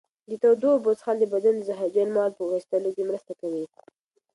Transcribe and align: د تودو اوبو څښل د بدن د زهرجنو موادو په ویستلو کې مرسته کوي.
د 0.29 0.31
تودو 0.41 0.67
اوبو 0.75 0.91
څښل 0.99 1.17
د 1.19 1.23
بدن 1.33 1.55
د 1.57 1.61
زهرجنو 1.69 2.11
موادو 2.15 2.35
په 2.39 2.43
ویستلو 2.51 2.89
کې 2.95 3.03
مرسته 3.09 3.33
کوي. 3.41 3.65